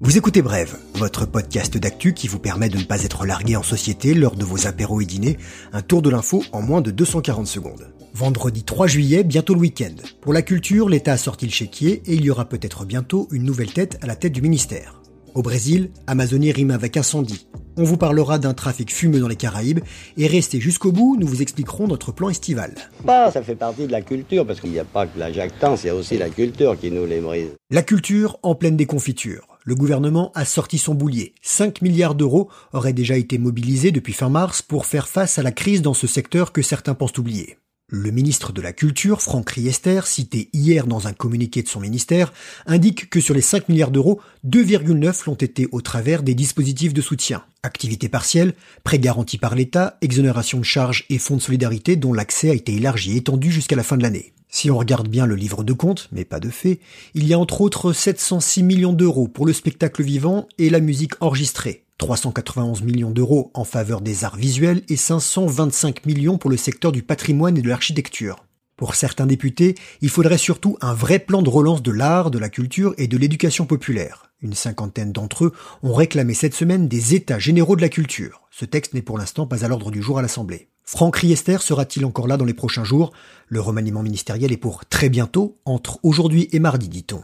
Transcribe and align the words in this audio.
Vous 0.00 0.18
écoutez 0.18 0.42
Brève, 0.42 0.76
votre 0.94 1.26
podcast 1.26 1.76
d'actu 1.78 2.12
qui 2.12 2.26
vous 2.26 2.38
permet 2.38 2.68
de 2.68 2.78
ne 2.78 2.82
pas 2.82 3.04
être 3.04 3.24
largué 3.24 3.54
en 3.56 3.62
société 3.62 4.14
lors 4.14 4.34
de 4.34 4.44
vos 4.44 4.66
apéros 4.66 5.00
et 5.00 5.04
dîners, 5.04 5.38
un 5.72 5.82
tour 5.82 6.02
de 6.02 6.10
l'info 6.10 6.42
en 6.52 6.60
moins 6.60 6.80
de 6.80 6.90
240 6.90 7.46
secondes. 7.46 7.92
Vendredi 8.14 8.64
3 8.64 8.88
juillet, 8.88 9.22
bientôt 9.22 9.54
le 9.54 9.60
week-end. 9.60 9.94
Pour 10.20 10.32
la 10.32 10.42
culture, 10.42 10.88
l'État 10.88 11.12
a 11.12 11.16
sorti 11.16 11.46
le 11.46 11.52
chéquier 11.52 12.02
et 12.06 12.14
il 12.14 12.24
y 12.24 12.30
aura 12.30 12.48
peut-être 12.48 12.84
bientôt 12.84 13.28
une 13.30 13.44
nouvelle 13.44 13.72
tête 13.72 13.98
à 14.02 14.06
la 14.06 14.16
tête 14.16 14.32
du 14.32 14.42
ministère. 14.42 15.01
Au 15.34 15.40
Brésil, 15.40 15.90
Amazonie 16.06 16.52
rime 16.52 16.70
avec 16.70 16.98
incendie. 16.98 17.46
On 17.78 17.84
vous 17.84 17.96
parlera 17.96 18.38
d'un 18.38 18.52
trafic 18.52 18.92
fumeux 18.92 19.18
dans 19.18 19.28
les 19.28 19.36
Caraïbes 19.36 19.80
et 20.18 20.26
restez 20.26 20.60
jusqu'au 20.60 20.92
bout, 20.92 21.16
nous 21.18 21.26
vous 21.26 21.40
expliquerons 21.40 21.86
notre 21.86 22.12
plan 22.12 22.28
estival. 22.28 22.74
Pas, 23.06 23.30
ça 23.30 23.42
fait 23.42 23.54
partie 23.54 23.86
de 23.86 23.92
la 23.92 24.02
culture 24.02 24.46
parce 24.46 24.60
qu'il 24.60 24.72
n'y 24.72 24.78
a 24.78 24.84
pas 24.84 25.06
que 25.06 25.18
la 25.18 25.32
jactance, 25.32 25.84
il 25.84 25.86
y 25.86 25.90
a 25.90 25.94
aussi 25.94 26.18
la 26.18 26.28
culture 26.28 26.78
qui 26.78 26.90
nous 26.90 27.06
les 27.06 27.20
brise. 27.20 27.48
La 27.70 27.80
culture 27.80 28.38
en 28.42 28.54
pleine 28.54 28.76
déconfiture. 28.76 29.48
Le 29.64 29.74
gouvernement 29.74 30.32
a 30.34 30.44
sorti 30.44 30.76
son 30.76 30.94
boulier. 30.94 31.34
5 31.40 31.80
milliards 31.80 32.14
d'euros 32.14 32.50
auraient 32.74 32.92
déjà 32.92 33.16
été 33.16 33.38
mobilisés 33.38 33.90
depuis 33.90 34.12
fin 34.12 34.28
mars 34.28 34.60
pour 34.60 34.84
faire 34.84 35.08
face 35.08 35.38
à 35.38 35.42
la 35.42 35.52
crise 35.52 35.80
dans 35.80 35.94
ce 35.94 36.06
secteur 36.06 36.52
que 36.52 36.60
certains 36.60 36.94
pensent 36.94 37.16
oublier. 37.16 37.56
Le 37.94 38.10
ministre 38.10 38.54
de 38.54 38.62
la 38.62 38.72
Culture, 38.72 39.20
Franck 39.20 39.50
Riester, 39.50 40.00
cité 40.06 40.48
hier 40.54 40.86
dans 40.86 41.08
un 41.08 41.12
communiqué 41.12 41.62
de 41.62 41.68
son 41.68 41.78
ministère, 41.78 42.32
indique 42.64 43.10
que 43.10 43.20
sur 43.20 43.34
les 43.34 43.42
5 43.42 43.68
milliards 43.68 43.90
d'euros, 43.90 44.18
2,9 44.48 45.26
l'ont 45.26 45.34
été 45.34 45.68
au 45.72 45.82
travers 45.82 46.22
des 46.22 46.34
dispositifs 46.34 46.94
de 46.94 47.02
soutien. 47.02 47.44
Activité 47.62 48.08
partielle, 48.08 48.54
prêts 48.82 48.98
garantis 48.98 49.36
par 49.36 49.54
l'État, 49.54 49.98
exonération 50.00 50.58
de 50.58 50.64
charges 50.64 51.04
et 51.10 51.18
fonds 51.18 51.36
de 51.36 51.42
solidarité 51.42 51.96
dont 51.96 52.14
l'accès 52.14 52.48
a 52.48 52.54
été 52.54 52.74
élargi 52.74 53.12
et 53.12 53.16
étendu 53.16 53.52
jusqu'à 53.52 53.76
la 53.76 53.82
fin 53.82 53.98
de 53.98 54.02
l'année. 54.02 54.32
Si 54.48 54.70
on 54.70 54.78
regarde 54.78 55.08
bien 55.08 55.26
le 55.26 55.34
livre 55.34 55.62
de 55.62 55.74
compte, 55.74 56.08
mais 56.12 56.24
pas 56.24 56.40
de 56.40 56.48
fait, 56.48 56.80
il 57.12 57.26
y 57.26 57.34
a 57.34 57.38
entre 57.38 57.60
autres 57.60 57.92
706 57.92 58.62
millions 58.62 58.94
d'euros 58.94 59.28
pour 59.28 59.44
le 59.44 59.52
spectacle 59.52 60.02
vivant 60.02 60.48
et 60.56 60.70
la 60.70 60.80
musique 60.80 61.12
enregistrée, 61.20 61.81
391 61.98 62.82
millions 62.82 63.10
d'euros 63.10 63.50
en 63.54 63.64
faveur 63.64 64.00
des 64.00 64.24
arts 64.24 64.36
visuels 64.36 64.82
et 64.88 64.96
525 64.96 66.04
millions 66.06 66.38
pour 66.38 66.50
le 66.50 66.56
secteur 66.56 66.92
du 66.92 67.02
patrimoine 67.02 67.56
et 67.56 67.62
de 67.62 67.68
l'architecture. 67.68 68.44
Pour 68.76 68.94
certains 68.94 69.26
députés, 69.26 69.76
il 70.00 70.08
faudrait 70.08 70.38
surtout 70.38 70.76
un 70.80 70.94
vrai 70.94 71.20
plan 71.20 71.42
de 71.42 71.48
relance 71.48 71.82
de 71.82 71.92
l'art, 71.92 72.30
de 72.30 72.38
la 72.38 72.48
culture 72.48 72.94
et 72.98 73.06
de 73.06 73.16
l'éducation 73.16 73.66
populaire. 73.66 74.32
Une 74.40 74.54
cinquantaine 74.54 75.12
d'entre 75.12 75.44
eux 75.44 75.52
ont 75.84 75.94
réclamé 75.94 76.34
cette 76.34 76.54
semaine 76.54 76.88
des 76.88 77.14
états 77.14 77.38
généraux 77.38 77.76
de 77.76 77.80
la 77.80 77.88
culture. 77.88 78.48
Ce 78.50 78.64
texte 78.64 78.94
n'est 78.94 79.02
pour 79.02 79.18
l'instant 79.18 79.46
pas 79.46 79.64
à 79.64 79.68
l'ordre 79.68 79.92
du 79.92 80.02
jour 80.02 80.18
à 80.18 80.22
l'Assemblée. 80.22 80.68
Franck 80.84 81.16
Riester 81.16 81.58
sera-t-il 81.58 82.04
encore 82.04 82.26
là 82.26 82.36
dans 82.36 82.44
les 82.44 82.54
prochains 82.54 82.82
jours? 82.82 83.12
Le 83.46 83.60
remaniement 83.60 84.02
ministériel 84.02 84.50
est 84.50 84.56
pour 84.56 84.84
très 84.86 85.08
bientôt, 85.08 85.58
entre 85.64 86.00
aujourd'hui 86.02 86.48
et 86.50 86.58
mardi, 86.58 86.88
dit-on. 86.88 87.22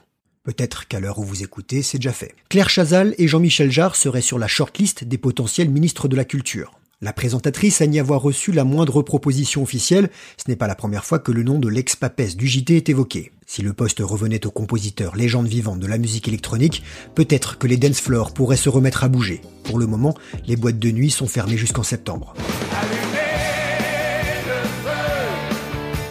Peut-être 0.48 0.88
qu'à 0.88 0.98
l'heure 0.98 1.18
où 1.18 1.24
vous 1.24 1.42
écoutez, 1.42 1.82
c'est 1.82 1.98
déjà 1.98 2.14
fait. 2.14 2.34
Claire 2.48 2.70
Chazal 2.70 3.14
et 3.18 3.28
Jean-Michel 3.28 3.70
Jarre 3.70 3.94
seraient 3.94 4.22
sur 4.22 4.38
la 4.38 4.48
shortlist 4.48 5.04
des 5.04 5.18
potentiels 5.18 5.68
ministres 5.68 6.08
de 6.08 6.16
la 6.16 6.24
Culture. 6.24 6.72
La 7.02 7.12
présentatrice 7.12 7.82
a 7.82 7.86
n'y 7.86 8.00
avoir 8.00 8.22
reçu 8.22 8.50
la 8.50 8.64
moindre 8.64 9.02
proposition 9.02 9.62
officielle, 9.62 10.08
ce 10.38 10.50
n'est 10.50 10.56
pas 10.56 10.66
la 10.66 10.74
première 10.74 11.04
fois 11.04 11.18
que 11.18 11.32
le 11.32 11.42
nom 11.42 11.58
de 11.58 11.68
l'ex-papesse 11.68 12.34
du 12.34 12.46
JT 12.46 12.78
est 12.78 12.88
évoqué. 12.88 13.30
Si 13.46 13.60
le 13.60 13.74
poste 13.74 14.00
revenait 14.00 14.46
au 14.46 14.50
compositeur 14.50 15.16
légende 15.16 15.48
vivante 15.48 15.80
de 15.80 15.86
la 15.86 15.98
musique 15.98 16.28
électronique, 16.28 16.82
peut-être 17.14 17.58
que 17.58 17.66
les 17.66 17.76
dance 17.76 18.00
floors 18.00 18.32
pourraient 18.32 18.56
se 18.56 18.70
remettre 18.70 19.04
à 19.04 19.08
bouger. 19.08 19.42
Pour 19.64 19.78
le 19.78 19.86
moment, 19.86 20.14
les 20.46 20.56
boîtes 20.56 20.78
de 20.78 20.90
nuit 20.90 21.10
sont 21.10 21.28
fermées 21.28 21.58
jusqu'en 21.58 21.82
septembre. 21.82 22.32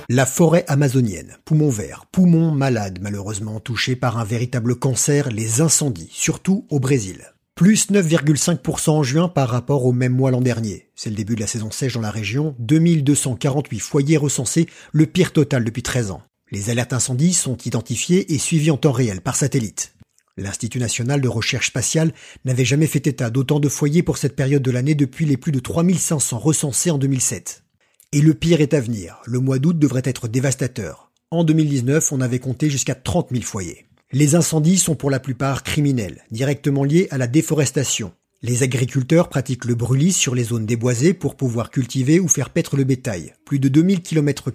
La 0.09 0.25
forêt 0.25 0.63
amazonienne, 0.69 1.35
poumon 1.43 1.69
vert, 1.69 2.05
poumon 2.09 2.51
malade 2.51 2.99
malheureusement 3.01 3.59
touché 3.59 3.97
par 3.97 4.17
un 4.17 4.23
véritable 4.23 4.77
cancer, 4.77 5.29
les 5.29 5.59
incendies, 5.59 6.07
surtout 6.13 6.65
au 6.69 6.79
Brésil. 6.79 7.33
Plus 7.55 7.91
9,5% 7.91 8.89
en 8.91 9.03
juin 9.03 9.27
par 9.27 9.49
rapport 9.49 9.83
au 9.83 9.91
même 9.91 10.13
mois 10.13 10.31
l'an 10.31 10.39
dernier. 10.39 10.87
C'est 10.95 11.09
le 11.09 11.17
début 11.17 11.35
de 11.35 11.41
la 11.41 11.47
saison 11.47 11.71
sèche 11.71 11.95
dans 11.95 11.99
la 11.99 12.09
région, 12.09 12.55
2248 12.59 13.79
foyers 13.79 14.15
recensés, 14.15 14.67
le 14.93 15.07
pire 15.07 15.33
total 15.33 15.65
depuis 15.65 15.83
13 15.83 16.11
ans. 16.11 16.21
Les 16.51 16.69
alertes 16.69 16.93
incendies 16.93 17.33
sont 17.33 17.57
identifiées 17.57 18.33
et 18.33 18.37
suivies 18.37 18.71
en 18.71 18.77
temps 18.77 18.93
réel 18.93 19.19
par 19.19 19.35
satellite. 19.35 19.93
L'Institut 20.37 20.79
national 20.79 21.19
de 21.19 21.27
recherche 21.27 21.67
spatiale 21.67 22.13
n'avait 22.45 22.63
jamais 22.63 22.87
fait 22.87 23.07
état 23.07 23.29
d'autant 23.29 23.59
de 23.59 23.67
foyers 23.67 24.03
pour 24.03 24.17
cette 24.17 24.37
période 24.37 24.63
de 24.63 24.71
l'année 24.71 24.95
depuis 24.95 25.25
les 25.25 25.35
plus 25.35 25.51
de 25.51 25.59
3500 25.59 26.39
recensés 26.39 26.91
en 26.91 26.97
2007. 26.97 27.65
Et 28.13 28.21
le 28.21 28.33
pire 28.33 28.61
est 28.61 28.73
à 28.73 28.79
venir. 28.79 29.17
Le 29.25 29.39
mois 29.39 29.59
d'août 29.59 29.77
devrait 29.77 30.01
être 30.05 30.29
dévastateur. 30.29 31.11
En 31.29 31.43
2019, 31.43 32.13
on 32.13 32.21
avait 32.21 32.39
compté 32.39 32.69
jusqu'à 32.69 32.95
30 32.95 33.31
000 33.31 33.43
foyers. 33.43 33.85
Les 34.13 34.35
incendies 34.35 34.77
sont 34.77 34.95
pour 34.95 35.09
la 35.09 35.19
plupart 35.19 35.61
criminels, 35.61 36.23
directement 36.31 36.85
liés 36.85 37.09
à 37.11 37.17
la 37.17 37.27
déforestation. 37.27 38.13
Les 38.41 38.63
agriculteurs 38.63 39.27
pratiquent 39.27 39.65
le 39.65 39.75
brûlis 39.75 40.13
sur 40.13 40.35
les 40.35 40.45
zones 40.45 40.65
déboisées 40.65 41.13
pour 41.13 41.35
pouvoir 41.35 41.69
cultiver 41.69 42.21
ou 42.21 42.29
faire 42.29 42.49
paître 42.49 42.77
le 42.77 42.85
bétail. 42.85 43.33
Plus 43.43 43.59
de 43.59 43.67
2000 43.67 44.01
km 44.01 44.53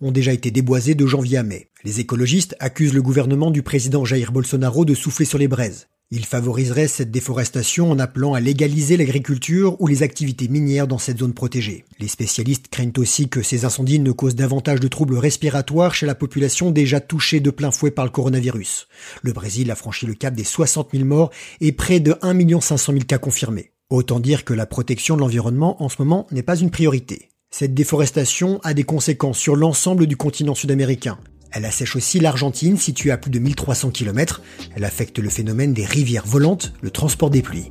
ont 0.00 0.10
déjà 0.10 0.32
été 0.32 0.50
déboisés 0.50 0.94
de 0.94 1.06
janvier 1.06 1.36
à 1.36 1.42
mai. 1.42 1.68
Les 1.84 2.00
écologistes 2.00 2.56
accusent 2.58 2.94
le 2.94 3.02
gouvernement 3.02 3.50
du 3.50 3.62
président 3.62 4.06
Jair 4.06 4.32
Bolsonaro 4.32 4.86
de 4.86 4.94
souffler 4.94 5.26
sur 5.26 5.36
les 5.36 5.48
braises. 5.48 5.88
Il 6.10 6.24
favoriserait 6.24 6.88
cette 6.88 7.10
déforestation 7.10 7.90
en 7.90 7.98
appelant 7.98 8.32
à 8.32 8.40
légaliser 8.40 8.96
l'agriculture 8.96 9.78
ou 9.78 9.86
les 9.86 10.02
activités 10.02 10.48
minières 10.48 10.88
dans 10.88 10.96
cette 10.96 11.18
zone 11.18 11.34
protégée. 11.34 11.84
Les 11.98 12.08
spécialistes 12.08 12.68
craignent 12.68 12.94
aussi 12.96 13.28
que 13.28 13.42
ces 13.42 13.66
incendies 13.66 13.98
ne 13.98 14.12
causent 14.12 14.34
davantage 14.34 14.80
de 14.80 14.88
troubles 14.88 15.18
respiratoires 15.18 15.94
chez 15.94 16.06
la 16.06 16.14
population 16.14 16.70
déjà 16.70 17.00
touchée 17.00 17.40
de 17.40 17.50
plein 17.50 17.70
fouet 17.70 17.90
par 17.90 18.06
le 18.06 18.10
coronavirus. 18.10 18.88
Le 19.20 19.34
Brésil 19.34 19.70
a 19.70 19.74
franchi 19.74 20.06
le 20.06 20.14
cap 20.14 20.32
des 20.32 20.44
60 20.44 20.92
000 20.92 21.04
morts 21.04 21.30
et 21.60 21.72
près 21.72 22.00
de 22.00 22.16
1 22.22 22.58
500 22.58 22.92
000 22.92 23.04
cas 23.04 23.18
confirmés. 23.18 23.72
Autant 23.90 24.18
dire 24.18 24.46
que 24.46 24.54
la 24.54 24.64
protection 24.64 25.14
de 25.14 25.20
l'environnement 25.20 25.82
en 25.82 25.90
ce 25.90 25.96
moment 25.98 26.26
n'est 26.30 26.42
pas 26.42 26.56
une 26.56 26.70
priorité. 26.70 27.28
Cette 27.50 27.74
déforestation 27.74 28.60
a 28.64 28.72
des 28.72 28.84
conséquences 28.84 29.38
sur 29.38 29.56
l'ensemble 29.56 30.06
du 30.06 30.16
continent 30.16 30.54
sud-américain. 30.54 31.18
Elle 31.50 31.64
assèche 31.64 31.96
aussi 31.96 32.20
l'Argentine, 32.20 32.76
située 32.76 33.10
à 33.10 33.18
plus 33.18 33.30
de 33.30 33.38
1300 33.38 33.90
km. 33.90 34.42
Elle 34.74 34.84
affecte 34.84 35.18
le 35.18 35.30
phénomène 35.30 35.72
des 35.72 35.84
rivières 35.84 36.26
volantes, 36.26 36.72
le 36.80 36.90
transport 36.90 37.30
des 37.30 37.42
pluies. 37.42 37.70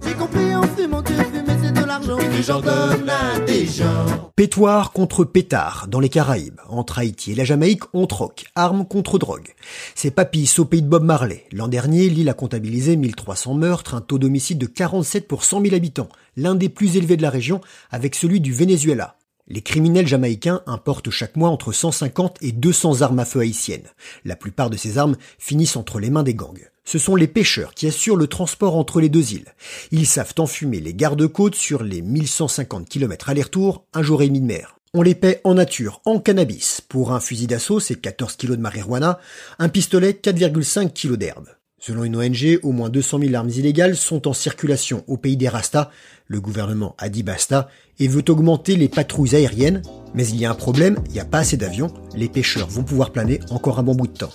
Pétoire 4.36 4.92
contre 4.92 5.26
pétard 5.26 5.88
dans 5.90 6.00
les 6.00 6.10
Caraïbes. 6.10 6.60
Entre 6.70 7.00
Haïti 7.00 7.32
et 7.32 7.36
la 7.36 7.44
Jamaïque, 7.44 7.84
on 7.94 8.06
troque. 8.08 8.46
Armes 8.56 8.86
contre 8.86 9.18
drogue. 9.18 9.54
C'est 9.96 10.12
papis 10.12 10.60
au 10.60 10.66
pays 10.66 10.82
de 10.82 10.88
Bob 10.88 11.04
Marley. 11.04 11.46
L'an 11.52 11.68
dernier, 11.68 12.10
l'île 12.10 12.30
a 12.30 12.34
comptabilisé 12.34 12.96
1300 12.96 13.56
meurtres, 13.56 13.96
un 13.96 14.02
taux 14.02 14.20
d'homicide 14.20 14.60
de 14.60 14.68
47 14.68 15.28
pour 15.28 15.44
100 15.44 15.62
000 15.62 15.76
habitants. 15.76 16.10
L'un 16.36 16.56
des 16.56 16.70
plus 16.70 16.98
élevés 16.98 17.18
de 17.18 17.24
la 17.24 17.30
région, 17.30 17.62
avec 17.92 18.16
celui 18.16 18.40
du 18.40 18.54
Venezuela. 18.54 19.17
Les 19.50 19.62
criminels 19.62 20.08
jamaïcains 20.08 20.62
importent 20.66 21.10
chaque 21.10 21.38
mois 21.38 21.50
entre 21.50 21.72
150 21.72 22.38
et 22.42 22.52
200 22.52 23.02
armes 23.02 23.20
à 23.20 23.26
feu 23.26 23.40
haïtiennes. 23.40 23.88
La 24.26 24.36
plupart 24.36 24.70
de 24.70 24.76
ces 24.76 24.98
armes 24.98 25.16
finissent 25.40 25.78
entre 25.78 26.00
les 26.00 26.10
mains 26.10 26.24
des 26.24 26.34
gangs. 26.34 26.70
Ce 26.84 27.00
sont 27.00 27.16
les 27.16 27.28
pêcheurs 27.28 27.74
qui 27.74 27.88
assurent 27.88 28.18
le 28.18 28.28
transport 28.28 28.76
entre 28.76 29.00
les 29.00 29.10
deux 29.10 29.34
îles. 29.34 29.54
Ils 29.92 30.06
savent 30.06 30.34
enfumer 30.38 30.82
les 30.82 30.94
gardes-côtes 30.94 31.56
sur 31.56 31.84
les 31.84 32.02
1150 32.02 32.90
km 32.90 33.30
aller-retour, 33.30 33.86
un 33.94 34.04
jour 34.04 34.22
et 34.22 34.28
demi 34.28 34.42
de 34.42 34.46
mer. 34.46 34.78
On 34.94 35.02
les 35.02 35.16
paie 35.16 35.42
en 35.44 35.54
nature, 35.54 36.02
en 36.06 36.20
cannabis. 36.20 36.82
Pour 36.82 37.12
un 37.12 37.20
fusil 37.20 37.48
d'assaut, 37.48 37.80
c'est 37.80 37.96
14 37.96 38.36
kg 38.36 38.52
de 38.52 38.56
marijuana, 38.58 39.20
un 39.60 39.70
pistolet, 39.70 40.12
4,5 40.12 40.92
kg 40.94 41.16
d'herbe. 41.16 41.50
Selon 41.80 42.04
une 42.04 42.16
ONG, 42.16 42.60
au 42.64 42.72
moins 42.72 42.90
200 42.90 43.20
000 43.20 43.36
armes 43.36 43.50
illégales 43.50 43.96
sont 43.96 44.28
en 44.28 44.34
circulation 44.34 45.04
au 45.08 45.16
pays 45.16 45.38
des 45.38 45.48
Rastas. 45.48 45.92
Le 46.28 46.42
gouvernement 46.42 46.96
a 46.98 47.08
dit 47.08 47.22
basta 47.22 47.70
et 48.00 48.08
veut 48.08 48.26
augmenter 48.30 48.76
les 48.76 48.90
patrouilles 48.90 49.36
aériennes. 49.36 49.84
Mais 50.16 50.28
il 50.28 50.38
y 50.38 50.46
a 50.46 50.52
un 50.52 50.56
problème, 50.56 50.98
il 51.06 51.14
n'y 51.14 51.20
a 51.20 51.26
pas 51.26 51.40
assez 51.40 51.56
d'avions. 51.56 51.94
Les 52.16 52.30
pêcheurs 52.30 52.68
vont 52.68 52.84
pouvoir 52.84 53.12
planer 53.12 53.40
encore 53.52 53.78
un 53.78 53.84
bon 53.84 53.94
bout 53.94 54.08
de 54.08 54.18
temps. 54.18 54.34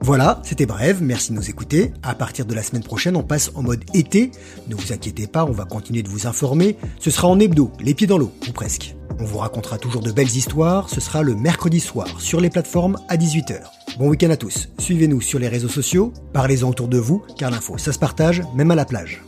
Voilà, 0.00 0.40
c'était 0.44 0.66
bref, 0.66 0.98
merci 1.00 1.30
de 1.30 1.36
nous 1.36 1.50
écouter. 1.50 1.92
À 2.02 2.14
partir 2.14 2.46
de 2.46 2.54
la 2.54 2.62
semaine 2.62 2.82
prochaine, 2.82 3.16
on 3.16 3.22
passe 3.22 3.52
en 3.54 3.62
mode 3.62 3.84
été. 3.94 4.32
Ne 4.66 4.74
vous 4.74 4.92
inquiétez 4.92 5.26
pas, 5.26 5.44
on 5.44 5.52
va 5.52 5.64
continuer 5.64 6.02
de 6.02 6.08
vous 6.08 6.26
informer. 6.26 6.76
Ce 6.98 7.10
sera 7.10 7.28
en 7.28 7.38
hebdo, 7.38 7.70
les 7.80 7.94
pieds 7.94 8.08
dans 8.08 8.18
l'eau, 8.18 8.32
ou 8.48 8.52
presque. 8.52 8.96
On 9.20 9.24
vous 9.24 9.38
racontera 9.38 9.78
toujours 9.78 10.02
de 10.02 10.10
belles 10.10 10.34
histoires, 10.34 10.88
ce 10.88 11.00
sera 11.00 11.22
le 11.22 11.36
mercredi 11.36 11.78
soir 11.78 12.20
sur 12.20 12.40
les 12.40 12.50
plateformes 12.50 12.98
à 13.08 13.16
18h. 13.16 13.81
Bon 13.98 14.08
week-end 14.08 14.30
à 14.30 14.36
tous, 14.38 14.70
suivez-nous 14.78 15.20
sur 15.20 15.38
les 15.38 15.48
réseaux 15.48 15.68
sociaux, 15.68 16.14
parlez-en 16.32 16.70
autour 16.70 16.88
de 16.88 16.96
vous, 16.96 17.22
car 17.36 17.50
l'info 17.50 17.76
ça 17.76 17.92
se 17.92 17.98
partage, 17.98 18.42
même 18.54 18.70
à 18.70 18.74
la 18.74 18.86
plage. 18.86 19.22